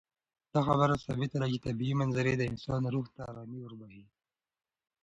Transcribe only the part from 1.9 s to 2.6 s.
منظرې د